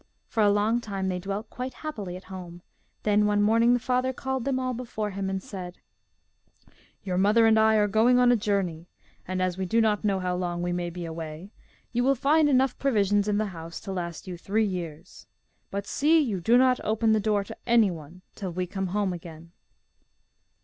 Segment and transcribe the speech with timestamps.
[0.25, 2.63] For a long time they dwelt quite happily at home together,
[3.03, 5.77] then one morning the father called them all before him and said:
[7.03, 8.87] 'Your mother and I are going on a journey,
[9.27, 11.51] and as we do not know how long we may be away,
[11.91, 15.27] you will find enough provisions in the house to last you three years.
[15.69, 19.51] But see you do not open the door to anyone till we come home again.